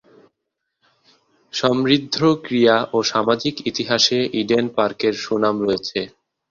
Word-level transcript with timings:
সমৃদ্ধ 1.53 2.15
ক্রীড়া 2.43 2.77
ও 2.93 3.07
সামাজিক 3.11 3.55
ইতিহাসে 3.69 4.19
ইডেন 4.39 4.65
পার্কের 4.75 5.13
সুনাম 5.23 5.55
রয়েছে। 5.65 5.99